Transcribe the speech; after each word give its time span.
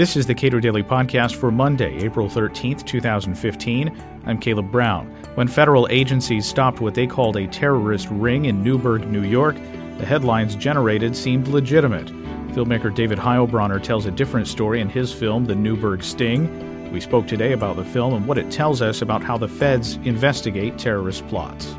This 0.00 0.16
is 0.16 0.24
the 0.24 0.34
Cato 0.34 0.60
Daily 0.60 0.82
Podcast 0.82 1.34
for 1.34 1.50
Monday, 1.50 1.98
April 1.98 2.26
13th, 2.26 2.86
2015. 2.86 4.02
I'm 4.24 4.38
Caleb 4.38 4.72
Brown. 4.72 5.08
When 5.34 5.46
federal 5.46 5.86
agencies 5.90 6.46
stopped 6.46 6.80
what 6.80 6.94
they 6.94 7.06
called 7.06 7.36
a 7.36 7.46
terrorist 7.46 8.08
ring 8.10 8.46
in 8.46 8.64
Newburgh, 8.64 9.06
New 9.06 9.24
York, 9.24 9.56
the 9.98 10.06
headlines 10.06 10.56
generated 10.56 11.14
seemed 11.14 11.48
legitimate. 11.48 12.06
Filmmaker 12.54 12.94
David 12.94 13.18
Heilbroner 13.18 13.82
tells 13.82 14.06
a 14.06 14.10
different 14.10 14.48
story 14.48 14.80
in 14.80 14.88
his 14.88 15.12
film, 15.12 15.44
The 15.44 15.54
Newburgh 15.54 16.02
Sting. 16.02 16.90
We 16.90 17.00
spoke 17.02 17.26
today 17.26 17.52
about 17.52 17.76
the 17.76 17.84
film 17.84 18.14
and 18.14 18.26
what 18.26 18.38
it 18.38 18.50
tells 18.50 18.80
us 18.80 19.02
about 19.02 19.22
how 19.22 19.36
the 19.36 19.48
feds 19.48 19.96
investigate 19.96 20.78
terrorist 20.78 21.28
plots. 21.28 21.74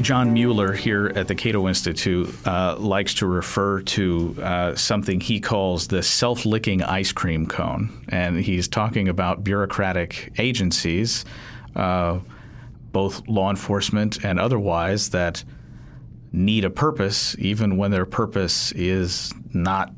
John 0.00 0.32
Mueller 0.32 0.72
here 0.72 1.12
at 1.14 1.28
the 1.28 1.34
Cato 1.34 1.68
Institute 1.68 2.34
uh, 2.46 2.76
likes 2.78 3.14
to 3.14 3.26
refer 3.26 3.80
to 3.82 4.36
uh, 4.42 4.74
something 4.74 5.20
he 5.20 5.40
calls 5.40 5.86
the 5.88 6.02
self 6.02 6.44
licking 6.44 6.82
ice 6.82 7.12
cream 7.12 7.46
cone. 7.46 8.04
And 8.08 8.36
he's 8.38 8.68
talking 8.68 9.08
about 9.08 9.44
bureaucratic 9.44 10.32
agencies, 10.38 11.24
uh, 11.76 12.18
both 12.92 13.26
law 13.28 13.50
enforcement 13.50 14.24
and 14.24 14.38
otherwise, 14.38 15.10
that 15.10 15.44
need 16.32 16.64
a 16.64 16.70
purpose, 16.70 17.36
even 17.38 17.76
when 17.76 17.90
their 17.92 18.06
purpose 18.06 18.72
is 18.72 19.32
not 19.52 19.94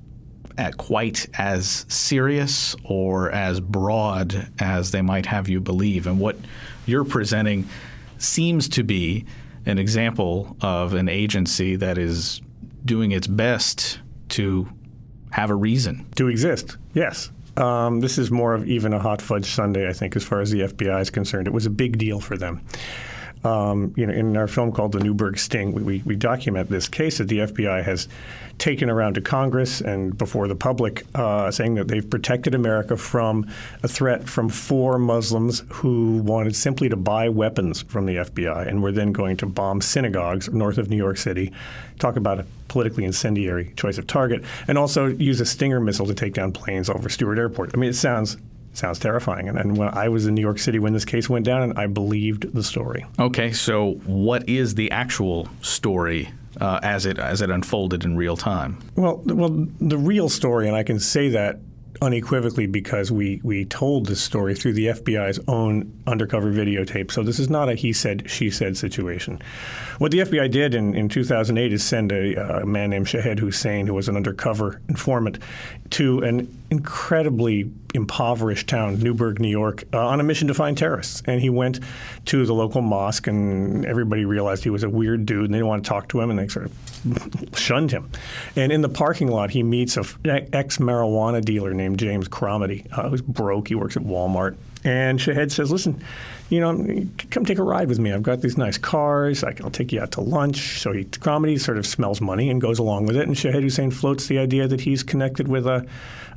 quite 0.76 1.26
as 1.34 1.86
serious 1.88 2.76
or 2.84 3.30
as 3.30 3.60
broad 3.60 4.50
as 4.58 4.90
they 4.90 5.02
might 5.02 5.26
have 5.26 5.48
you 5.48 5.60
believe. 5.60 6.06
And 6.06 6.20
what 6.20 6.36
you're 6.84 7.04
presenting 7.04 7.68
seems 8.18 8.68
to 8.70 8.82
be 8.82 9.26
an 9.66 9.78
example 9.78 10.56
of 10.60 10.94
an 10.94 11.08
agency 11.08 11.76
that 11.76 11.98
is 11.98 12.40
doing 12.84 13.12
its 13.12 13.26
best 13.26 13.98
to 14.30 14.68
have 15.30 15.50
a 15.50 15.54
reason. 15.54 16.06
To 16.16 16.28
exist, 16.28 16.76
yes. 16.94 17.30
Um, 17.56 18.00
this 18.00 18.18
is 18.18 18.30
more 18.30 18.54
of 18.54 18.68
even 18.68 18.92
a 18.92 18.98
hot 18.98 19.20
fudge 19.20 19.46
sundae, 19.46 19.88
I 19.88 19.92
think, 19.92 20.14
as 20.14 20.24
far 20.24 20.40
as 20.40 20.50
the 20.50 20.60
FBI 20.60 21.00
is 21.00 21.10
concerned. 21.10 21.46
It 21.46 21.52
was 21.52 21.66
a 21.66 21.70
big 21.70 21.98
deal 21.98 22.20
for 22.20 22.36
them. 22.36 22.60
Um, 23.46 23.94
you 23.96 24.04
know, 24.04 24.12
in 24.12 24.36
our 24.36 24.48
film 24.48 24.72
called 24.72 24.90
The 24.90 24.98
Newburgh 24.98 25.38
Sting, 25.38 25.70
we, 25.70 25.82
we, 25.82 26.02
we, 26.04 26.16
document 26.16 26.68
this 26.68 26.88
case 26.88 27.18
that 27.18 27.28
the 27.28 27.38
FBI 27.38 27.84
has 27.84 28.08
taken 28.58 28.90
around 28.90 29.14
to 29.14 29.20
Congress 29.20 29.80
and 29.80 30.18
before 30.18 30.48
the 30.48 30.56
public, 30.56 31.06
uh, 31.14 31.52
saying 31.52 31.76
that 31.76 31.86
they've 31.86 32.10
protected 32.10 32.56
America 32.56 32.96
from 32.96 33.46
a 33.84 33.88
threat 33.88 34.28
from 34.28 34.48
four 34.48 34.98
Muslims 34.98 35.62
who 35.68 36.18
wanted 36.22 36.56
simply 36.56 36.88
to 36.88 36.96
buy 36.96 37.28
weapons 37.28 37.82
from 37.82 38.06
the 38.06 38.16
FBI 38.16 38.66
and 38.66 38.82
were 38.82 38.90
then 38.90 39.12
going 39.12 39.36
to 39.36 39.46
bomb 39.46 39.80
synagogues 39.80 40.48
north 40.48 40.76
of 40.76 40.90
New 40.90 40.96
York 40.96 41.16
City. 41.16 41.52
Talk 42.00 42.16
about 42.16 42.40
a 42.40 42.46
politically 42.66 43.04
incendiary 43.04 43.72
choice 43.76 43.96
of 43.96 44.08
target, 44.08 44.42
and 44.66 44.76
also 44.76 45.06
use 45.06 45.40
a 45.40 45.46
Stinger 45.46 45.78
missile 45.78 46.06
to 46.06 46.14
take 46.14 46.34
down 46.34 46.50
planes 46.50 46.90
over 46.90 47.08
Stewart 47.08 47.38
Airport. 47.38 47.70
I 47.74 47.78
mean, 47.78 47.90
it 47.90 47.94
sounds 47.94 48.36
sounds 48.76 48.98
terrifying. 48.98 49.48
And, 49.48 49.58
and 49.58 49.76
when 49.76 49.88
I 49.88 50.08
was 50.08 50.26
in 50.26 50.34
New 50.34 50.40
York 50.40 50.58
City 50.58 50.78
when 50.78 50.92
this 50.92 51.04
case 51.04 51.28
went 51.28 51.44
down, 51.44 51.62
and 51.62 51.78
I 51.78 51.86
believed 51.86 52.52
the 52.54 52.62
story. 52.62 53.06
Okay, 53.18 53.52
so 53.52 53.94
what 54.04 54.48
is 54.48 54.74
the 54.74 54.90
actual 54.90 55.48
story 55.62 56.30
uh, 56.60 56.80
as 56.82 57.06
it 57.06 57.18
as 57.18 57.42
it 57.42 57.50
unfolded 57.50 58.04
in 58.04 58.16
real 58.16 58.36
time? 58.36 58.78
Well, 58.96 59.22
well, 59.24 59.66
the 59.80 59.98
real 59.98 60.28
story, 60.28 60.68
and 60.68 60.76
I 60.76 60.82
can 60.82 61.00
say 61.00 61.30
that 61.30 61.58
unequivocally 62.00 62.66
because 62.66 63.10
we, 63.10 63.40
we 63.42 63.64
told 63.64 64.06
this 64.06 64.20
story 64.20 64.54
through 64.54 64.74
the 64.74 64.86
FBI's 64.86 65.40
own 65.48 65.92
undercover 66.06 66.52
videotape. 66.52 67.10
So 67.10 67.22
this 67.22 67.38
is 67.38 67.50
not 67.50 67.68
a 67.68 67.74
he 67.74 67.92
said, 67.92 68.30
she 68.30 68.50
said 68.50 68.76
situation. 68.76 69.40
What 69.98 70.10
the 70.10 70.18
FBI 70.20 70.50
did 70.50 70.74
in, 70.74 70.94
in 70.94 71.08
2008 71.08 71.72
is 71.72 71.84
send 71.84 72.12
a, 72.12 72.60
a 72.60 72.66
man 72.66 72.90
named 72.90 73.08
Shahed 73.08 73.38
Hussain, 73.38 73.86
who 73.86 73.94
was 73.94 74.08
an 74.08 74.16
undercover 74.16 74.80
informant, 74.88 75.38
to 75.90 76.20
an 76.20 76.48
incredibly 76.70 77.70
impoverished 77.94 78.68
town, 78.68 78.98
Newburgh, 78.98 79.40
New 79.40 79.48
York, 79.48 79.84
uh, 79.92 80.06
on 80.06 80.20
a 80.20 80.22
mission 80.22 80.48
to 80.48 80.54
find 80.54 80.76
terrorists. 80.76 81.22
And 81.26 81.40
he 81.40 81.48
went 81.48 81.80
to 82.26 82.44
the 82.44 82.52
local 82.52 82.82
mosque, 82.82 83.26
and 83.26 83.86
everybody 83.86 84.24
realized 84.24 84.64
he 84.64 84.70
was 84.70 84.82
a 84.82 84.90
weird 84.90 85.26
dude, 85.26 85.46
and 85.46 85.54
they 85.54 85.58
didn't 85.58 85.68
want 85.68 85.84
to 85.84 85.88
talk 85.88 86.08
to 86.08 86.20
him, 86.20 86.30
and 86.30 86.38
they 86.38 86.48
sort 86.48 86.66
of 86.66 87.48
shunned 87.58 87.90
him. 87.90 88.10
And 88.54 88.70
in 88.70 88.82
the 88.82 88.88
parking 88.88 89.28
lot, 89.28 89.50
he 89.50 89.62
meets 89.62 89.96
a 89.96 90.04
ex 90.52 90.78
marijuana 90.78 91.44
dealer 91.44 91.72
named 91.72 91.85
James 91.94 92.26
Cromitie, 92.26 92.86
uh, 92.92 93.08
who's 93.08 93.22
broke. 93.22 93.68
He 93.68 93.76
works 93.76 93.96
at 93.96 94.02
Walmart. 94.02 94.56
And 94.84 95.20
Shahed 95.20 95.50
says, 95.50 95.70
"Listen, 95.70 96.00
you 96.48 96.60
know, 96.60 97.06
come 97.30 97.44
take 97.44 97.58
a 97.58 97.62
ride 97.62 97.88
with 97.88 97.98
me. 97.98 98.12
I've 98.12 98.22
got 98.22 98.40
these 98.40 98.56
nice 98.56 98.78
cars. 98.78 99.44
I'll 99.44 99.70
take 99.70 99.92
you 99.92 100.00
out 100.00 100.12
to 100.12 100.20
lunch." 100.20 100.80
So 100.80 100.92
he 100.92 101.04
Cromitie 101.04 101.60
sort 101.60 101.76
of 101.78 101.86
smells 101.86 102.20
money 102.20 102.50
and 102.50 102.60
goes 102.60 102.78
along 102.78 103.06
with 103.06 103.16
it. 103.16 103.26
And 103.26 103.36
Shahed 103.36 103.62
Hussain 103.62 103.90
floats 103.90 104.26
the 104.26 104.38
idea 104.38 104.68
that 104.68 104.80
he's 104.80 105.02
connected 105.02 105.48
with 105.48 105.66
a, 105.66 105.84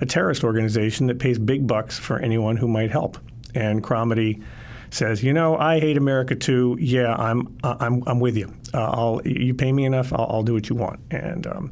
a 0.01 0.05
terrorist 0.05 0.43
organization 0.43 1.07
that 1.07 1.19
pays 1.19 1.37
big 1.37 1.67
bucks 1.67 1.97
for 1.99 2.19
anyone 2.19 2.57
who 2.57 2.67
might 2.67 2.91
help. 2.91 3.17
And 3.53 3.83
Cromitie 3.83 4.41
says, 4.89 5.23
"You 5.23 5.33
know, 5.33 5.55
I 5.55 5.79
hate 5.79 5.97
America 5.97 6.35
too. 6.35 6.75
Yeah, 6.79 7.13
I'm 7.13 7.55
I'm 7.63 8.03
I'm 8.07 8.19
with 8.19 8.35
you. 8.35 8.51
Uh, 8.73 8.89
I'll 8.89 9.21
you 9.25 9.53
pay 9.53 9.71
me 9.71 9.85
enough, 9.85 10.11
I'll, 10.11 10.27
I'll 10.29 10.43
do 10.43 10.53
what 10.53 10.69
you 10.69 10.75
want." 10.75 10.99
And 11.11 11.45
um, 11.45 11.71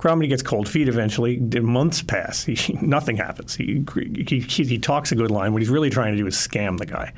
Cromitie 0.00 0.28
gets 0.28 0.42
cold 0.42 0.66
feet 0.66 0.88
eventually. 0.88 1.38
Months 1.38 2.02
pass. 2.02 2.44
He, 2.50 2.72
nothing 2.80 3.16
happens. 3.16 3.54
He, 3.54 3.84
he, 4.26 4.40
he, 4.40 4.78
talks 4.78 5.12
a 5.12 5.14
good 5.14 5.30
line. 5.30 5.52
What 5.52 5.62
he's 5.62 5.68
really 5.68 5.90
trying 5.90 6.12
to 6.12 6.18
do 6.18 6.26
is 6.26 6.34
scam 6.34 6.78
the 6.78 6.86
guy. 6.86 7.12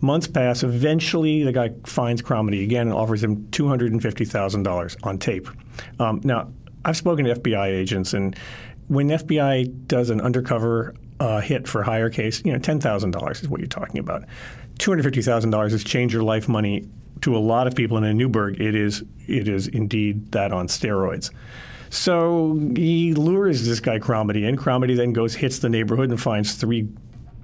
Months 0.00 0.26
pass. 0.26 0.62
Eventually, 0.62 1.42
the 1.42 1.52
guy 1.52 1.70
finds 1.84 2.22
Cromitie 2.22 2.62
again 2.62 2.86
and 2.86 2.96
offers 2.96 3.22
him 3.22 3.46
$250,000 3.48 4.96
on 5.02 5.18
tape. 5.18 5.48
Um, 5.98 6.20
now, 6.24 6.52
I've 6.84 6.96
spoken 6.96 7.24
to 7.26 7.34
FBI 7.34 7.66
agents, 7.66 8.14
and 8.14 8.38
when 8.88 9.08
FBI 9.08 9.86
does 9.86 10.10
an 10.10 10.20
undercover 10.20 10.94
uh, 11.20 11.40
hit 11.40 11.68
for 11.68 11.82
a 11.82 11.84
higher 11.84 12.10
case, 12.10 12.42
you 12.44 12.52
know, 12.52 12.58
$10,000 12.58 13.42
is 13.42 13.48
what 13.48 13.60
you're 13.60 13.66
talking 13.66 13.98
about. 13.98 14.24
$250,000 14.78 15.72
is 15.72 15.84
change 15.84 16.14
your 16.14 16.22
life 16.22 16.48
money 16.48 16.88
to 17.20 17.36
a 17.36 17.38
lot 17.38 17.66
of 17.66 17.74
people. 17.74 17.98
And 17.98 18.06
in 18.06 18.16
Newburgh, 18.16 18.60
it 18.60 18.74
is, 18.74 19.04
it 19.26 19.46
is 19.46 19.68
indeed 19.68 20.32
that 20.32 20.52
on 20.52 20.68
steroids. 20.68 21.30
So 21.90 22.58
he 22.76 23.14
lures 23.14 23.66
this 23.66 23.80
guy 23.80 23.98
Cromitie 23.98 24.48
in. 24.48 24.56
Cromitie 24.56 24.96
then 24.96 25.12
goes, 25.12 25.34
hits 25.34 25.58
the 25.58 25.68
neighborhood 25.68 26.10
and 26.10 26.20
finds 26.20 26.54
three 26.54 26.88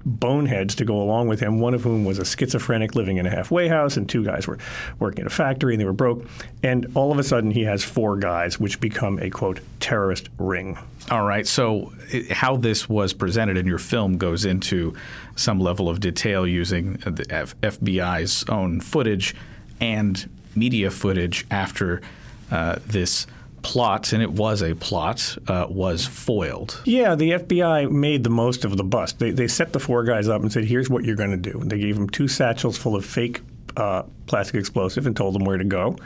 boneheads 0.07 0.73
to 0.75 0.85
go 0.85 1.01
along 1.01 1.27
with 1.27 1.41
him, 1.41 1.59
one 1.59 1.73
of 1.73 1.83
whom 1.83 2.05
was 2.05 2.17
a 2.17 2.23
schizophrenic 2.23 2.95
living 2.95 3.17
in 3.17 3.25
a 3.25 3.29
halfway 3.29 3.67
house, 3.67 3.97
and 3.97 4.07
two 4.07 4.23
guys 4.23 4.47
were 4.47 4.57
working 4.99 5.21
at 5.21 5.27
a 5.27 5.29
factory 5.29 5.73
and 5.73 5.81
they 5.81 5.85
were 5.85 5.91
broke. 5.91 6.25
And 6.63 6.87
all 6.95 7.11
of 7.11 7.19
a 7.19 7.23
sudden, 7.23 7.51
he 7.51 7.63
has 7.63 7.83
four 7.83 8.15
guys, 8.15 8.57
which 8.57 8.79
become 8.79 9.19
a 9.19 9.29
quote 9.29 9.59
terrorist 9.81 10.29
ring. 10.39 10.77
All 11.11 11.25
right. 11.25 11.45
So, 11.45 11.93
how 12.31 12.55
this 12.55 12.87
was 12.87 13.13
presented 13.13 13.57
in 13.57 13.65
your 13.65 13.77
film 13.79 14.17
goes 14.17 14.45
into 14.45 14.95
some 15.35 15.59
level 15.59 15.89
of 15.89 15.99
detail 15.99 16.47
using 16.47 16.93
the 16.93 17.25
FBI's 17.61 18.45
own 18.47 18.79
footage 18.79 19.35
and 19.81 20.29
media 20.55 20.89
footage 20.89 21.45
after 21.51 22.01
uh, 22.49 22.77
this 22.85 23.27
plot, 23.67 24.13
and 24.13 24.23
it 24.23 24.31
was 24.31 24.61
a 24.63 24.73
plot, 24.75 25.37
uh, 25.49 25.67
was 25.69 26.05
foiled. 26.05 26.81
Yeah, 26.85 27.15
the 27.15 27.31
FBI 27.31 27.91
made 27.91 28.23
the 28.23 28.29
most 28.29 28.63
of 28.63 28.77
the 28.77 28.83
bust. 28.83 29.19
They, 29.19 29.31
they 29.31 29.49
set 29.49 29.73
the 29.73 29.79
four 29.79 30.05
guys 30.05 30.29
up 30.29 30.41
and 30.41 30.49
said, 30.49 30.63
here's 30.63 30.89
what 30.89 31.03
you're 31.03 31.17
going 31.17 31.31
to 31.31 31.51
do. 31.51 31.61
They 31.65 31.77
gave 31.77 31.95
them 31.95 32.09
two 32.09 32.29
satchels 32.29 32.77
full 32.77 32.95
of 32.95 33.05
fake 33.05 33.41
uh, 33.75 34.03
plastic 34.25 34.55
explosive 34.55 35.05
and 35.05 35.17
told 35.17 35.35
them 35.35 35.43
where 35.43 35.57
to 35.57 35.65
go. 35.65 35.97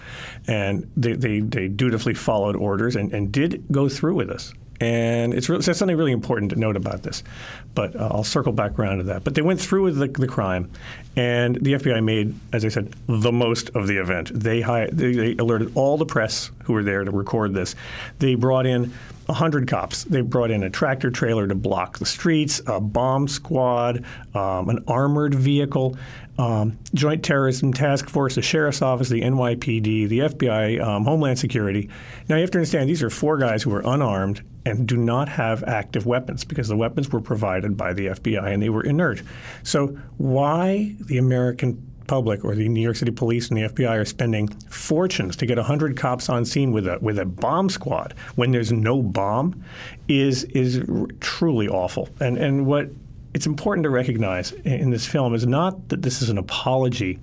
And 0.47 0.91
they, 0.97 1.13
they, 1.13 1.39
they 1.39 1.67
dutifully 1.67 2.16
followed 2.16 2.55
orders 2.55 2.95
and, 2.95 3.13
and 3.13 3.31
did 3.31 3.63
go 3.72 3.88
through 3.88 4.16
with 4.16 4.31
us. 4.31 4.53
And 4.81 5.36
it's 5.36 5.47
really, 5.47 5.62
something 5.62 5.96
really 5.96 6.12
important 6.12 6.50
to 6.53 6.59
note 6.59 6.75
about 6.75 7.03
this, 7.03 7.24
but 7.75 7.96
uh, 7.96 8.09
I'll 8.12 8.24
circle 8.24 8.52
back 8.52 8.80
around 8.80 8.97
to 8.97 9.03
that. 9.06 9.24
But 9.24 9.36
they 9.36 9.44
went 9.44 9.62
through 9.62 9.84
with 9.84 9.97
the, 9.97 10.08
the, 10.08 10.28
crime, 10.28 10.72
and 11.16 11.56
the 11.56 11.74
FBI 11.74 12.03
made, 12.03 12.34
as 12.52 12.66
I 12.66 12.69
said, 12.69 12.91
the 13.06 13.31
most 13.31 13.70
of 13.75 13.86
the 13.86 13.97
event. 13.97 14.31
They, 14.34 14.59
hired, 14.59 14.97
they, 14.97 15.14
they 15.14 15.36
alerted 15.36 15.72
all 15.75 15.97
the 15.97 16.06
press 16.08 16.50
who 16.64 16.74
were 16.74 16.81
there 16.81 17.03
to 17.03 17.12
record 17.12 17.53
this. 17.53 17.75
They 18.18 18.34
brought 18.34 18.66
in 18.66 18.91
100 19.31 19.68
cops. 19.68 20.03
They 20.03 20.22
brought 20.22 20.52
in 20.52 20.64
a 20.64 20.70
tractor 20.70 21.09
trailer 21.09 21.47
to 21.47 21.55
block 21.55 22.00
the 22.00 22.05
streets, 22.05 22.61
a 22.67 22.79
bomb 22.79 23.28
squad, 23.28 24.05
um, 24.34 24.70
an 24.70 24.84
armored 24.88 25.34
vehicle, 25.34 25.97
um, 26.38 26.78
Joint 26.94 27.23
Terrorism 27.23 27.73
Task 27.73 28.09
Force, 28.09 28.35
the 28.35 28.41
Sheriff's 28.41 28.82
Office, 28.82 29.09
the 29.09 29.22
NYPD, 29.22 30.08
the 30.08 30.20
FBI, 30.20 30.82
um, 30.82 31.05
Homeland 31.05 31.40
Security. 31.40 31.90
Now, 32.29 32.35
you 32.35 32.41
have 32.41 32.52
to 32.52 32.58
understand 32.58 32.90
these 32.90 33.03
are 33.03 33.09
four 33.09 33.38
guys 33.38 33.64
who 33.64 33.73
are 33.73 33.82
unarmed 33.85 34.44
and 34.66 34.88
do 34.88 34.97
not 34.97 35.28
have 35.28 35.64
active 35.64 36.05
weapons 36.05 36.44
because 36.44 36.67
the 36.67 36.78
weapons 36.78 37.11
were 37.11 37.22
provided 37.22 37.76
by 37.76 37.94
the 37.94 38.08
FBI 38.08 38.53
and 38.53 38.61
they 38.61 38.70
were 38.70 38.84
inert. 38.84 39.22
So, 39.64 39.97
why 40.17 40.96
the 41.00 41.17
American 41.17 41.91
public 42.08 42.44
or 42.44 42.56
the 42.56 42.68
New 42.68 42.82
York 42.82 42.96
City 42.96 43.12
police 43.12 43.50
and 43.50 43.58
the 43.58 43.70
FBI 43.70 44.02
are 44.02 44.06
spending 44.06 44.48
fortunes 44.70 45.36
to 45.38 45.46
get 45.46 45.58
100 45.58 45.98
cops 45.98 46.30
on 46.30 46.46
scene 46.46 46.72
with 46.72 46.88
a 46.88 46.98
with 47.02 47.20
a 47.20 47.26
bomb 47.26 47.70
squad 47.70 48.14
when 48.36 48.52
there's 48.52 48.72
no 48.72 49.02
bomb 49.02 49.64
is 50.08 50.44
is 50.46 50.82
truly 51.20 51.68
awful. 51.68 52.09
And 52.20 52.38
and 52.38 52.66
what 52.66 52.90
it's 53.34 53.46
important 53.46 53.84
to 53.86 53.90
recognize 53.90 54.52
in 54.52 54.90
this 54.90 55.06
film 55.06 55.34
is 55.34 55.48
not 55.48 55.90
that 55.90 56.02
this 56.02 56.22
is 56.22 56.30
an 56.30 56.38
apology 56.38 57.20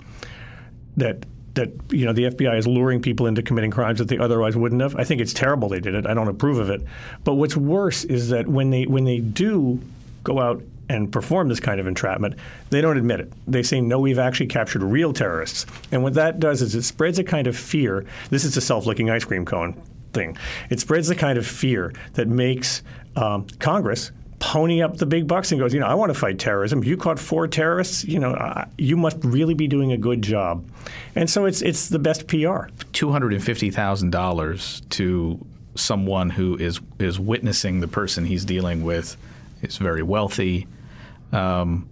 that 0.97 1.25
that 1.55 1.71
you 1.91 2.05
know 2.05 2.13
the 2.13 2.25
FBI 2.25 2.57
is 2.57 2.67
luring 2.67 3.03
people 3.03 3.27
into 3.27 3.43
committing 3.43 3.71
crimes 3.71 3.99
that 3.99 4.09
they 4.09 4.19
otherwise 4.19 4.57
wouldn't 4.57 4.81
have. 4.81 4.97
I 4.97 5.05
think 5.05 5.21
it's 5.21 5.33
terrible 5.33 5.69
they 5.69 5.81
did 5.81 5.95
it. 5.95 6.07
I 6.07 6.15
don't 6.15 6.29
approve 6.29 6.59
of 6.59 6.71
it. 6.71 6.83
But 7.25 7.35
what's 7.35 7.57
worse 7.57 8.05
is 8.05 8.29
that 8.31 8.47
when 8.47 8.71
they 8.71 8.85
when 8.85 9.05
they 9.05 9.19
do 9.19 9.81
go 10.25 10.41
out 10.41 10.63
and 10.89 11.13
perform 11.13 11.49
this 11.49 11.61
kind 11.61 11.81
of 11.81 11.87
entrapment, 11.87 12.35
they 12.71 12.81
don't 12.81 12.97
admit 12.97 13.21
it. 13.21 13.33
They 13.47 13.63
say, 13.63 13.81
no, 13.81 14.01
we've 14.01 14.19
actually 14.19 14.47
captured 14.47 14.83
real 14.83 15.13
terrorists. 15.13 15.67
And 15.93 16.03
what 16.03 16.15
that 16.15 16.41
does 16.41 16.63
is 16.63 16.75
it 16.75 16.83
spreads 16.83 17.19
a 17.19 17.25
kind 17.25 17.47
of 17.47 17.57
fear. 17.57 18.07
This 18.31 18.45
is 18.45 18.57
a 18.57 18.61
self 18.61 18.87
licking 18.87 19.11
ice 19.11 19.25
cream 19.25 19.45
cone 19.45 19.81
thing. 20.13 20.37
It 20.71 20.81
spreads 20.81 21.09
the 21.09 21.15
kind 21.15 21.39
of 21.39 21.47
fear 21.47 21.93
that 22.15 22.29
makes 22.29 22.83
um, 23.17 23.47
Congress 23.59 24.13
pony 24.39 24.83
up 24.83 24.97
the 24.97 25.07
big 25.07 25.27
bucks 25.27 25.51
and 25.51 25.61
goes, 25.61 25.75
you 25.75 25.81
know, 25.81 25.87
I 25.87 25.95
want 25.95 26.13
to 26.13 26.19
fight 26.19 26.39
terrorism. 26.39 26.85
You 26.85 26.97
caught 26.97 27.19
four 27.19 27.49
terrorists, 27.49 28.05
you 28.05 28.19
know, 28.19 28.65
you 28.79 28.97
must 28.97 29.19
really 29.25 29.55
be 29.55 29.67
doing 29.67 29.93
a 29.93 29.97
good 29.97 30.23
job. 30.23 30.65
And 31.15 31.29
so 31.29 31.45
it's 31.45 31.63
it's 31.63 31.89
the 31.89 31.99
best 31.99 32.29
PR. 32.29 32.67
Two 32.93 33.11
hundred 33.11 33.33
and 33.33 33.43
fifty 33.43 33.71
thousand 33.71 34.11
dollars 34.11 34.83
to 34.91 35.45
someone 35.75 36.31
who 36.31 36.57
is 36.57 36.81
is 36.99 37.19
witnessing 37.19 37.81
the 37.81 37.89
person 37.89 38.25
he's 38.25 38.45
dealing 38.45 38.85
with 38.85 39.17
is 39.63 39.77
very 39.77 40.03
wealthy. 40.03 40.67
Um, 41.33 41.89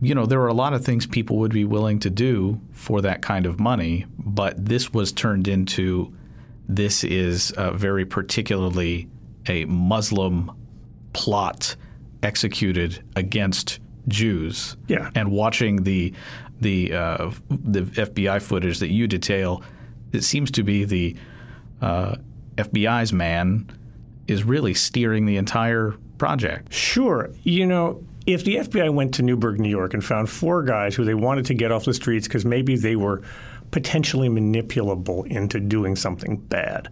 you 0.00 0.14
know, 0.14 0.26
there 0.26 0.40
are 0.40 0.48
a 0.48 0.54
lot 0.54 0.72
of 0.72 0.84
things 0.84 1.06
people 1.06 1.36
would 1.38 1.52
be 1.52 1.64
willing 1.64 1.98
to 2.00 2.10
do 2.10 2.60
for 2.72 3.02
that 3.02 3.20
kind 3.20 3.44
of 3.44 3.60
money, 3.60 4.06
but 4.18 4.64
this 4.64 4.92
was 4.92 5.12
turned 5.12 5.46
into 5.46 6.14
this 6.68 7.04
is 7.04 7.50
uh, 7.52 7.72
very 7.72 8.06
particularly 8.06 9.08
a 9.46 9.64
Muslim 9.66 10.50
plot 11.12 11.76
executed 12.22 13.02
against 13.16 13.80
Jews. 14.08 14.76
Yeah. 14.88 15.10
And 15.14 15.30
watching 15.30 15.82
the 15.82 16.14
the 16.60 16.92
uh, 16.92 17.30
the 17.48 17.82
FBI 17.82 18.40
footage 18.40 18.78
that 18.78 18.90
you 18.90 19.06
detail, 19.06 19.62
it 20.12 20.22
seems 20.22 20.50
to 20.52 20.62
be 20.62 20.84
the 20.84 21.16
uh, 21.80 22.16
FBI's 22.56 23.12
man 23.12 23.70
is 24.26 24.44
really 24.44 24.74
steering 24.74 25.26
the 25.26 25.36
entire 25.36 25.94
project. 26.18 26.72
Sure. 26.72 27.30
You 27.42 27.66
know, 27.66 28.04
if 28.26 28.44
the 28.44 28.56
FBI 28.56 28.92
went 28.92 29.14
to 29.14 29.22
Newburgh, 29.22 29.60
New 29.60 29.68
York, 29.70 29.94
and 29.94 30.04
found 30.04 30.28
four 30.28 30.62
guys 30.62 30.94
who 30.94 31.04
they 31.04 31.14
wanted 31.14 31.46
to 31.46 31.54
get 31.54 31.72
off 31.72 31.84
the 31.84 31.94
streets 31.94 32.26
because 32.28 32.44
maybe 32.44 32.76
they 32.76 32.96
were 32.96 33.22
potentially 33.70 34.28
manipulable 34.28 35.26
into 35.26 35.60
doing 35.60 35.96
something 35.96 36.36
bad, 36.36 36.88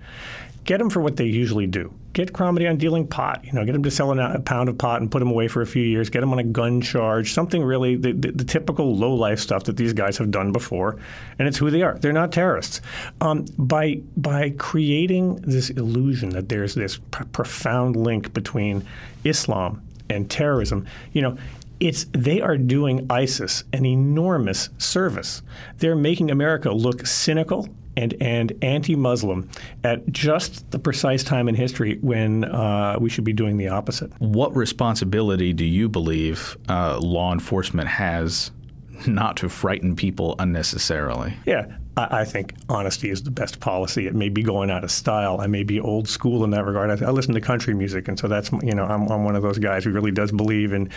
get 0.64 0.78
them 0.78 0.90
for 0.90 1.00
what 1.00 1.16
they 1.16 1.24
usually 1.24 1.66
do. 1.66 1.92
Get 2.14 2.32
Cromitie 2.32 2.68
on 2.68 2.78
dealing 2.78 3.06
pot. 3.06 3.44
You 3.44 3.52
know, 3.52 3.64
get 3.64 3.74
him 3.74 3.82
to 3.84 3.90
sell 3.90 4.18
a 4.18 4.38
pound 4.40 4.68
of 4.68 4.76
pot 4.76 5.00
and 5.00 5.10
put 5.10 5.22
him 5.22 5.28
away 5.28 5.46
for 5.46 5.62
a 5.62 5.66
few 5.66 5.84
years. 5.84 6.10
Get 6.10 6.22
him 6.22 6.32
on 6.32 6.40
a 6.40 6.44
gun 6.44 6.80
charge. 6.80 7.32
Something 7.32 7.62
really 7.62 7.94
the, 7.94 8.12
the, 8.12 8.32
the 8.32 8.44
typical 8.44 8.96
low 8.96 9.14
life 9.14 9.38
stuff 9.38 9.64
that 9.64 9.76
these 9.76 9.92
guys 9.92 10.18
have 10.18 10.30
done 10.30 10.50
before, 10.50 10.98
and 11.38 11.46
it's 11.46 11.58
who 11.58 11.70
they 11.70 11.82
are. 11.82 11.96
They're 11.98 12.12
not 12.12 12.32
terrorists. 12.32 12.80
Um, 13.20 13.46
by 13.56 14.00
by 14.16 14.50
creating 14.58 15.36
this 15.36 15.70
illusion 15.70 16.30
that 16.30 16.48
there's 16.48 16.74
this 16.74 16.98
pr- 17.12 17.24
profound 17.24 17.94
link 17.94 18.32
between 18.32 18.84
Islam 19.24 19.82
and 20.10 20.30
terrorism, 20.30 20.86
you 21.12 21.22
know, 21.22 21.36
it's 21.80 22.06
they 22.12 22.40
are 22.40 22.56
doing 22.56 23.06
ISIS 23.10 23.64
an 23.72 23.86
enormous 23.86 24.68
service. 24.78 25.42
They're 25.78 25.94
making 25.96 26.30
America 26.30 26.72
look 26.72 27.06
cynical 27.06 27.68
and, 27.96 28.14
and 28.20 28.52
anti-Muslim 28.62 29.48
at 29.82 30.06
just 30.12 30.70
the 30.70 30.78
precise 30.78 31.24
time 31.24 31.48
in 31.48 31.54
history 31.54 31.98
when 32.00 32.44
uh, 32.44 32.96
we 33.00 33.10
should 33.10 33.24
be 33.24 33.32
doing 33.32 33.56
the 33.56 33.68
opposite. 33.68 34.12
What 34.20 34.54
responsibility 34.56 35.52
do 35.52 35.64
you 35.64 35.88
believe 35.88 36.56
uh, 36.68 36.98
law 36.98 37.32
enforcement 37.32 37.88
has 37.88 38.52
not 39.06 39.36
to 39.38 39.48
frighten 39.48 39.96
people 39.96 40.34
unnecessarily? 40.38 41.34
Yeah, 41.46 41.66
I, 41.96 42.20
I, 42.20 42.24
think 42.24 42.54
honesty 42.68 43.10
is 43.10 43.22
the 43.22 43.30
best 43.30 43.60
policy. 43.60 44.06
It 44.06 44.14
may 44.14 44.28
be 44.28 44.42
going 44.42 44.70
out 44.70 44.84
of 44.84 44.90
style. 44.90 45.40
I 45.40 45.46
may 45.46 45.62
be 45.62 45.80
old 45.80 46.08
school 46.08 46.44
in 46.44 46.50
that 46.50 46.64
regard. 46.64 47.02
I, 47.02 47.06
I 47.06 47.10
listen 47.10 47.34
to 47.34 47.40
country 47.40 47.74
music, 47.74 48.08
and 48.08 48.18
so 48.18 48.28
that's 48.28 48.50
you 48.62 48.74
know 48.74 48.84
I'm, 48.84 49.08
I'm, 49.08 49.24
one 49.24 49.36
of 49.36 49.42
those 49.42 49.58
guys 49.58 49.84
who 49.84 49.90
really 49.90 50.12
does 50.12 50.32
believe 50.32 50.72
in, 50.72 50.90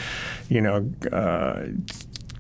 you 0.50 0.62
know, 0.62 0.90
uh, 1.12 1.68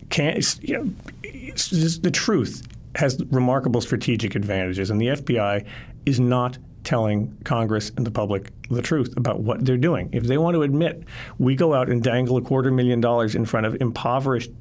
can't 0.09 0.59
you 0.61 0.77
know, 0.77 0.89
the 1.23 2.11
truth 2.11 2.67
has 2.95 3.21
remarkable 3.31 3.81
strategic 3.81 4.35
advantages, 4.35 4.89
and 4.89 4.99
the 4.99 5.07
FBI 5.07 5.65
is 6.05 6.19
not 6.19 6.57
telling 6.83 7.37
Congress 7.43 7.91
and 7.95 8.05
the 8.05 8.11
public 8.11 8.51
the 8.69 8.81
truth 8.81 9.13
about 9.17 9.41
what 9.41 9.63
they're 9.65 9.77
doing. 9.77 10.09
If 10.11 10.23
they 10.23 10.37
want 10.37 10.55
to 10.55 10.63
admit 10.63 11.03
we 11.37 11.55
go 11.55 11.73
out 11.73 11.89
and 11.89 12.03
dangle 12.03 12.37
a 12.37 12.41
quarter 12.41 12.71
million 12.71 13.01
dollars 13.01 13.35
in 13.35 13.45
front 13.45 13.65
of 13.65 13.79
impoverished, 13.81 14.51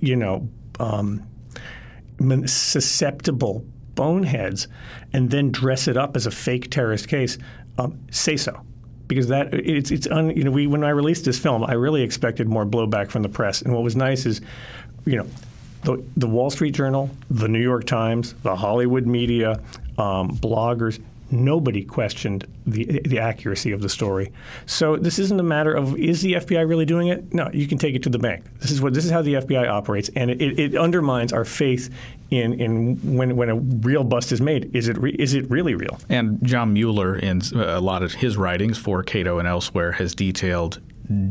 you 0.00 0.16
know, 0.16 0.48
um, 0.80 1.26
susceptible 2.46 3.64
boneheads, 3.94 4.68
and 5.12 5.30
then 5.30 5.50
dress 5.50 5.88
it 5.88 5.96
up 5.96 6.16
as 6.16 6.26
a 6.26 6.30
fake 6.30 6.70
terrorist 6.70 7.08
case, 7.08 7.38
um, 7.78 7.98
say 8.10 8.36
so. 8.36 8.60
Because 9.06 9.28
that 9.28 9.54
it's 9.54 9.90
it's 9.90 10.06
un, 10.06 10.36
you 10.36 10.44
know 10.44 10.50
we 10.50 10.66
when 10.66 10.84
I 10.84 10.90
released 10.90 11.24
this 11.24 11.38
film 11.38 11.64
I 11.64 11.72
really 11.72 12.02
expected 12.02 12.46
more 12.46 12.66
blowback 12.66 13.10
from 13.10 13.22
the 13.22 13.28
press 13.30 13.62
and 13.62 13.72
what 13.72 13.82
was 13.82 13.96
nice 13.96 14.26
is 14.26 14.42
you 15.06 15.16
know 15.16 15.26
the, 15.84 16.04
the 16.16 16.26
Wall 16.26 16.50
Street 16.50 16.74
Journal, 16.74 17.08
the 17.30 17.48
New 17.48 17.62
York 17.62 17.84
Times, 17.84 18.34
the 18.42 18.54
Hollywood 18.54 19.06
media, 19.06 19.60
um, 19.96 20.36
bloggers, 20.36 21.00
nobody 21.30 21.84
questioned 21.84 22.46
the 22.66 23.00
the 23.04 23.18
accuracy 23.18 23.72
of 23.72 23.82
the 23.82 23.88
story. 23.88 24.32
So 24.66 24.96
this 24.96 25.18
isn't 25.18 25.38
a 25.38 25.44
matter 25.44 25.74
of 25.74 25.96
is 25.98 26.22
the 26.22 26.34
FBI 26.34 26.68
really 26.68 26.86
doing 26.86 27.08
it? 27.08 27.32
No, 27.32 27.50
you 27.52 27.66
can 27.66 27.78
take 27.78 27.94
it 27.94 28.02
to 28.04 28.08
the 28.08 28.18
bank. 28.18 28.44
This 28.60 28.70
is 28.70 28.80
what 28.80 28.94
this 28.94 29.04
is 29.04 29.10
how 29.10 29.22
the 29.22 29.34
FBI 29.34 29.68
operates, 29.68 30.10
and 30.14 30.30
it, 30.30 30.58
it, 30.58 30.76
undermines 30.76 31.32
our 31.32 31.44
faith 31.44 31.90
in 32.30 32.54
in 32.54 33.16
when 33.16 33.36
when 33.36 33.48
a 33.48 33.56
real 33.56 34.04
bust 34.04 34.32
is 34.32 34.40
made. 34.40 34.74
Is 34.74 34.88
it 34.88 34.96
re, 34.98 35.12
is 35.18 35.34
it 35.34 35.48
really 35.50 35.74
real? 35.74 35.98
And 36.08 36.38
John 36.42 36.72
Mueller, 36.72 37.16
in 37.16 37.42
a 37.54 37.80
lot 37.80 38.02
of 38.02 38.14
his 38.14 38.36
writings 38.36 38.78
for 38.78 39.02
Cato 39.02 39.38
and 39.38 39.48
elsewhere, 39.48 39.92
has 39.92 40.14
detailed 40.14 40.80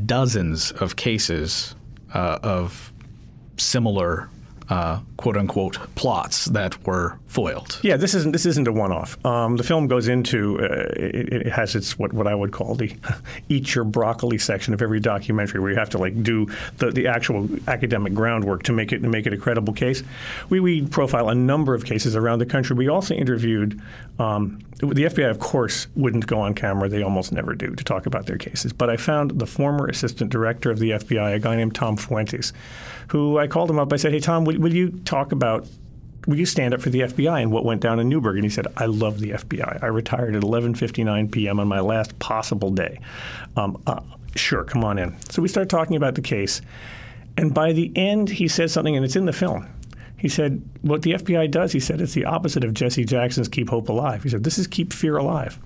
dozens 0.05 0.71
of 0.73 0.95
cases 0.95 1.75
uh, 2.13 2.39
of 2.43 2.91
similar 3.57 4.29
uh, 4.69 4.99
quote 5.17 5.35
unquote 5.35 5.79
plots 5.95 6.45
that 6.45 6.85
were 6.85 7.17
foiled. 7.27 7.79
Yeah, 7.83 7.97
this 7.97 8.13
isn't 8.13 8.31
this 8.31 8.45
isn't 8.45 8.67
a 8.67 8.71
one 8.71 8.91
off. 8.91 9.23
Um, 9.25 9.57
the 9.57 9.63
film 9.63 9.87
goes 9.87 10.07
into 10.07 10.59
uh, 10.59 10.93
it, 10.95 11.33
it, 11.33 11.47
has 11.47 11.75
its 11.75 11.97
what 11.97 12.13
what 12.13 12.27
I 12.27 12.35
would 12.35 12.51
call 12.51 12.75
the 12.75 12.95
eat 13.49 13.75
your 13.75 13.83
broccoli 13.83 14.37
section 14.37 14.73
of 14.73 14.81
every 14.81 14.99
documentary, 14.99 15.59
where 15.59 15.71
you 15.71 15.77
have 15.77 15.89
to 15.91 15.97
like 15.97 16.21
do 16.23 16.47
the, 16.77 16.91
the 16.91 17.07
actual 17.07 17.49
academic 17.67 18.13
groundwork 18.13 18.63
to 18.63 18.73
make 18.73 18.91
it 18.91 18.99
to 18.99 19.09
make 19.09 19.25
it 19.25 19.33
a 19.33 19.37
credible 19.37 19.73
case. 19.73 20.03
We 20.49 20.59
we 20.59 20.83
profile 20.83 21.29
a 21.29 21.35
number 21.35 21.73
of 21.73 21.83
cases 21.83 22.15
around 22.15 22.39
the 22.39 22.45
country. 22.45 22.75
We 22.75 22.87
also 22.87 23.13
interviewed. 23.13 23.81
Um, 24.19 24.63
the 24.79 25.05
FBI, 25.05 25.29
of 25.29 25.39
course, 25.39 25.87
wouldn't 25.95 26.27
go 26.27 26.39
on 26.39 26.53
camera. 26.53 26.87
They 26.87 27.01
almost 27.01 27.31
never 27.31 27.55
do 27.55 27.73
to 27.73 27.83
talk 27.83 28.05
about 28.05 28.27
their 28.27 28.37
cases. 28.37 28.71
But 28.73 28.91
I 28.91 28.97
found 28.97 29.39
the 29.39 29.47
former 29.47 29.87
assistant 29.87 30.31
director 30.31 30.69
of 30.69 30.77
the 30.77 30.91
FBI, 30.91 31.33
a 31.33 31.39
guy 31.39 31.55
named 31.55 31.73
Tom 31.73 31.97
Fuentes, 31.97 32.53
who 33.07 33.39
I 33.39 33.47
called 33.47 33.71
him 33.71 33.79
up. 33.79 33.91
I 33.91 33.95
said, 33.95 34.11
"Hey, 34.11 34.19
Tom, 34.19 34.45
will, 34.45 34.59
will 34.59 34.73
you 34.73 34.91
talk 35.07 35.31
about 35.31 35.67
will 36.27 36.37
you 36.37 36.45
stand 36.45 36.73
up 36.73 36.81
for 36.81 36.89
the 36.89 36.99
FBI 36.99 37.41
and 37.41 37.51
what 37.51 37.65
went 37.65 37.81
down 37.81 37.99
in 37.99 38.09
Newburgh? 38.09 38.35
And 38.35 38.43
he 38.43 38.49
said, 38.49 38.67
I 38.75 38.85
love 38.85 39.19
the 39.19 39.31
FBI. 39.31 39.81
I 39.81 39.87
retired 39.87 40.35
at 40.35 40.43
11:59 40.43 41.31
p.m. 41.31 41.59
on 41.59 41.67
my 41.67 41.79
last 41.79 42.17
possible 42.19 42.69
day. 42.69 42.99
Um, 43.55 43.81
uh, 43.87 44.01
sure, 44.35 44.63
come 44.63 44.83
on 44.83 44.99
in. 44.99 45.15
So 45.29 45.41
we 45.41 45.47
start 45.47 45.69
talking 45.69 45.95
about 45.95 46.15
the 46.15 46.21
case, 46.21 46.61
and 47.37 47.53
by 47.53 47.73
the 47.73 47.91
end, 47.95 48.29
he 48.29 48.47
says 48.47 48.71
something, 48.71 48.95
and 48.95 49.03
it's 49.03 49.15
in 49.15 49.25
the 49.25 49.33
film. 49.33 49.67
He 50.17 50.29
said, 50.29 50.61
"What 50.81 51.01
the 51.01 51.13
FBI 51.13 51.49
does," 51.49 51.71
he 51.71 51.79
said, 51.79 52.01
"it's 52.01 52.13
the 52.13 52.25
opposite 52.25 52.63
of 52.63 52.73
Jesse 52.73 53.05
Jackson's 53.05 53.47
Keep 53.47 53.69
Hope 53.69 53.89
Alive." 53.89 54.23
He 54.23 54.29
said, 54.29 54.43
"This 54.43 54.59
is 54.59 54.67
keep 54.67 54.93
fear 54.93 55.17
alive." 55.17 55.59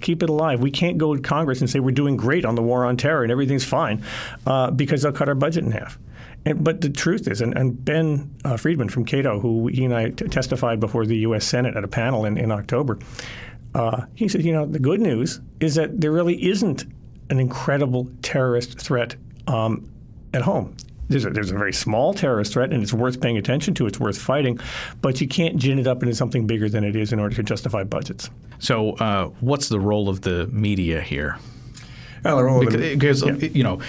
keep 0.00 0.22
it 0.22 0.28
alive. 0.28 0.60
We 0.60 0.70
can't 0.70 0.98
go 0.98 1.14
to 1.14 1.22
Congress 1.22 1.60
and 1.60 1.70
say 1.70 1.78
we're 1.80 1.92
doing 1.92 2.16
great 2.16 2.44
on 2.44 2.56
the 2.56 2.62
war 2.62 2.84
on 2.84 2.96
terror 2.96 3.22
and 3.22 3.30
everything's 3.30 3.64
fine 3.64 4.02
uh, 4.44 4.70
because 4.70 5.02
they'll 5.02 5.12
cut 5.12 5.28
our 5.28 5.36
budget 5.36 5.64
in 5.64 5.70
half. 5.70 5.98
And, 6.48 6.64
but 6.64 6.80
the 6.80 6.88
truth 6.88 7.28
is, 7.28 7.42
and, 7.42 7.54
and 7.58 7.84
Ben 7.84 8.34
uh, 8.42 8.56
Friedman 8.56 8.88
from 8.88 9.04
Cato, 9.04 9.38
who 9.38 9.66
he 9.68 9.84
and 9.84 9.94
I 9.94 10.08
t- 10.08 10.26
testified 10.28 10.80
before 10.80 11.04
the 11.04 11.18
U.S. 11.18 11.44
Senate 11.44 11.76
at 11.76 11.84
a 11.84 11.88
panel 11.88 12.24
in, 12.24 12.38
in 12.38 12.50
October, 12.50 12.98
uh, 13.74 14.06
he 14.14 14.28
said, 14.28 14.42
you 14.42 14.52
know, 14.54 14.64
the 14.64 14.78
good 14.78 14.98
news 14.98 15.40
is 15.60 15.74
that 15.74 16.00
there 16.00 16.10
really 16.10 16.42
isn't 16.48 16.86
an 17.28 17.38
incredible 17.38 18.10
terrorist 18.22 18.80
threat 18.80 19.14
um, 19.46 19.90
at 20.32 20.40
home. 20.40 20.74
There's 21.10 21.26
a, 21.26 21.30
there's 21.30 21.50
a 21.50 21.54
very 21.54 21.74
small 21.74 22.14
terrorist 22.14 22.54
threat, 22.54 22.72
and 22.72 22.82
it's 22.82 22.94
worth 22.94 23.20
paying 23.20 23.36
attention 23.36 23.74
to. 23.74 23.86
It's 23.86 24.00
worth 24.00 24.16
fighting, 24.16 24.58
but 25.02 25.20
you 25.20 25.28
can't 25.28 25.58
gin 25.58 25.78
it 25.78 25.86
up 25.86 26.02
into 26.02 26.14
something 26.14 26.46
bigger 26.46 26.70
than 26.70 26.82
it 26.82 26.96
is 26.96 27.12
in 27.12 27.20
order 27.20 27.36
to 27.36 27.42
justify 27.42 27.84
budgets. 27.84 28.30
So, 28.58 28.92
uh, 28.92 29.26
what's 29.40 29.68
the 29.68 29.80
role 29.80 30.08
of 30.08 30.22
the 30.22 30.46
media 30.46 31.02
here? 31.02 31.38
Well, 32.24 32.38
the 32.38 32.44
role 32.44 32.60
because, 32.60 32.74
of 32.74 32.80
the, 32.80 32.94
because 32.94 33.42
yeah. 33.42 33.48
you 33.52 33.64
know, 33.64 33.80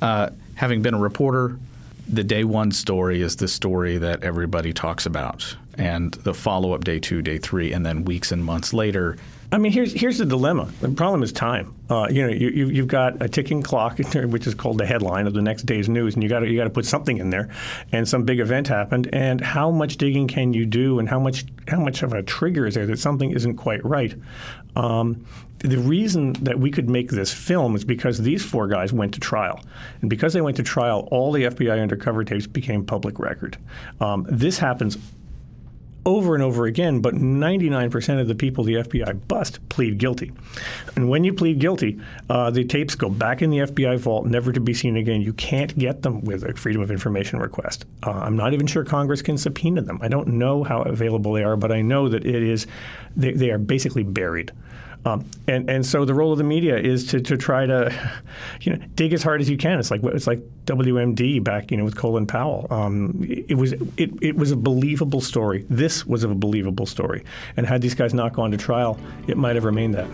uh, 0.00 0.30
having 0.54 0.80
been 0.80 0.94
a 0.94 0.98
reporter 0.98 1.58
the 2.08 2.24
day 2.24 2.44
one 2.44 2.70
story 2.70 3.22
is 3.22 3.36
the 3.36 3.48
story 3.48 3.98
that 3.98 4.22
everybody 4.22 4.72
talks 4.72 5.06
about, 5.06 5.56
and 5.76 6.14
the 6.14 6.34
follow 6.34 6.72
up 6.72 6.84
day 6.84 6.98
two, 6.98 7.22
day 7.22 7.38
three, 7.38 7.72
and 7.72 7.84
then 7.84 8.04
weeks 8.04 8.30
and 8.32 8.44
months 8.44 8.72
later. 8.72 9.16
I 9.54 9.58
mean, 9.58 9.70
here's 9.70 9.92
here's 9.92 10.18
the 10.18 10.26
dilemma. 10.26 10.68
The 10.80 10.88
problem 10.88 11.22
is 11.22 11.30
time. 11.30 11.76
Uh, 11.88 12.08
you 12.10 12.26
know, 12.26 12.28
you, 12.28 12.66
you've 12.66 12.88
got 12.88 13.22
a 13.22 13.28
ticking 13.28 13.62
clock, 13.62 13.98
which 14.14 14.48
is 14.48 14.54
called 14.54 14.78
the 14.78 14.86
headline 14.86 15.28
of 15.28 15.32
the 15.32 15.42
next 15.42 15.62
day's 15.62 15.88
news, 15.88 16.14
and 16.14 16.24
you 16.24 16.28
got 16.28 16.42
you 16.48 16.56
got 16.56 16.64
to 16.64 16.70
put 16.70 16.84
something 16.84 17.18
in 17.18 17.30
there. 17.30 17.48
And 17.92 18.08
some 18.08 18.24
big 18.24 18.40
event 18.40 18.66
happened, 18.66 19.08
and 19.12 19.40
how 19.40 19.70
much 19.70 19.96
digging 19.96 20.26
can 20.26 20.54
you 20.54 20.66
do, 20.66 20.98
and 20.98 21.08
how 21.08 21.20
much 21.20 21.44
how 21.68 21.78
much 21.78 22.02
of 22.02 22.12
a 22.12 22.20
trigger 22.24 22.66
is 22.66 22.74
there 22.74 22.84
that 22.86 22.98
something 22.98 23.30
isn't 23.30 23.54
quite 23.54 23.84
right? 23.84 24.12
Um, 24.74 25.24
the 25.60 25.78
reason 25.78 26.32
that 26.42 26.58
we 26.58 26.72
could 26.72 26.90
make 26.90 27.10
this 27.10 27.32
film 27.32 27.76
is 27.76 27.84
because 27.84 28.18
these 28.18 28.44
four 28.44 28.66
guys 28.66 28.92
went 28.92 29.14
to 29.14 29.20
trial. 29.20 29.60
And 30.00 30.10
because 30.10 30.32
they 30.32 30.40
went 30.40 30.56
to 30.56 30.64
trial, 30.64 31.08
all 31.12 31.30
the 31.30 31.44
FBI 31.44 31.80
undercover 31.80 32.24
tapes 32.24 32.48
became 32.48 32.84
public 32.84 33.20
record. 33.20 33.56
Um, 34.00 34.26
this 34.28 34.58
happens 34.58 34.98
over 36.06 36.34
and 36.34 36.42
over 36.42 36.66
again, 36.66 37.00
but 37.00 37.14
99% 37.14 38.20
of 38.20 38.28
the 38.28 38.34
people 38.34 38.64
the 38.64 38.74
FBI 38.74 39.26
bust 39.26 39.66
plead 39.68 39.98
guilty. 39.98 40.32
And 40.96 41.08
when 41.08 41.24
you 41.24 41.32
plead 41.32 41.58
guilty, 41.58 42.00
uh, 42.28 42.50
the 42.50 42.64
tapes 42.64 42.94
go 42.94 43.08
back 43.08 43.42
in 43.42 43.50
the 43.50 43.58
FBI 43.58 43.98
vault, 43.98 44.26
never 44.26 44.52
to 44.52 44.60
be 44.60 44.74
seen 44.74 44.96
again. 44.96 45.22
You 45.22 45.32
can't 45.32 45.76
get 45.78 46.02
them 46.02 46.22
with 46.22 46.44
a 46.44 46.54
Freedom 46.54 46.82
of 46.82 46.90
Information 46.90 47.38
request. 47.38 47.84
Uh, 48.02 48.10
I'm 48.10 48.36
not 48.36 48.52
even 48.52 48.66
sure 48.66 48.84
Congress 48.84 49.22
can 49.22 49.38
subpoena 49.38 49.82
them. 49.82 49.98
I 50.02 50.08
don't 50.08 50.28
know 50.28 50.62
how 50.62 50.82
available 50.82 51.32
they 51.32 51.44
are, 51.44 51.56
but 51.56 51.72
I 51.72 51.82
know 51.82 52.08
that 52.08 52.26
it 52.26 52.42
is 52.42 52.66
they, 53.16 53.32
they 53.32 53.50
are 53.50 53.58
basically 53.58 54.02
buried. 54.02 54.52
Um, 55.06 55.28
and 55.46 55.68
and 55.68 55.84
so 55.84 56.04
the 56.04 56.14
role 56.14 56.32
of 56.32 56.38
the 56.38 56.44
media 56.44 56.78
is 56.78 57.06
to, 57.08 57.20
to 57.20 57.36
try 57.36 57.66
to, 57.66 57.92
you 58.62 58.72
know, 58.72 58.84
dig 58.94 59.12
as 59.12 59.22
hard 59.22 59.40
as 59.40 59.50
you 59.50 59.56
can. 59.56 59.78
It's 59.78 59.90
like 59.90 60.02
it's 60.02 60.26
like 60.26 60.40
WMD 60.64 61.44
back, 61.44 61.70
you 61.70 61.76
know, 61.76 61.84
with 61.84 61.96
Colin 61.96 62.26
Powell. 62.26 62.66
Um, 62.70 63.24
it, 63.28 63.56
was 63.56 63.72
it, 63.72 64.10
it 64.22 64.36
was 64.36 64.50
a 64.50 64.56
believable 64.56 65.20
story. 65.20 65.66
This 65.68 66.06
was 66.06 66.24
a 66.24 66.28
believable 66.28 66.86
story. 66.86 67.24
And 67.56 67.66
had 67.66 67.82
these 67.82 67.94
guys 67.94 68.14
not 68.14 68.32
gone 68.32 68.50
to 68.52 68.56
trial, 68.56 68.98
it 69.28 69.36
might 69.36 69.56
have 69.56 69.64
remained 69.64 69.94
that. 69.94 70.08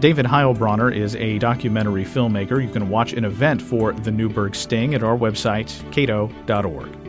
David 0.00 0.26
Heilbroner 0.26 0.94
is 0.94 1.16
a 1.16 1.38
documentary 1.38 2.04
filmmaker. 2.04 2.62
You 2.62 2.70
can 2.70 2.90
watch 2.90 3.14
an 3.14 3.24
event 3.24 3.62
for 3.62 3.92
the 3.92 4.10
Newburgh 4.10 4.54
Sting 4.54 4.94
at 4.94 5.02
our 5.02 5.16
website, 5.16 5.70
cato.org. 5.90 7.05